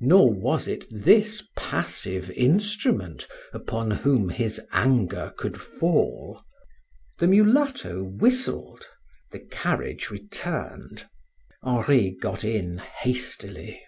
Nor 0.00 0.32
was 0.32 0.66
it 0.66 0.86
this 0.90 1.44
passive 1.56 2.32
instrument 2.32 3.28
upon 3.52 3.92
whom 3.92 4.28
his 4.28 4.60
anger 4.72 5.32
could 5.36 5.60
fall. 5.60 6.42
The 7.20 7.28
mulatto 7.28 8.02
whistled, 8.02 8.88
the 9.30 9.38
carriage 9.38 10.10
returned. 10.10 11.04
Henri 11.62 12.10
got 12.10 12.42
in 12.42 12.78
hastily. 12.78 13.80